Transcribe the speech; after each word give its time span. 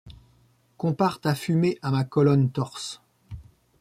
Compare 0.77 1.21
ta 1.21 1.35
fumée 1.35 1.77
à 1.83 1.91
ma 1.91 2.03
colonne 2.03 2.49
torse; 2.49 3.03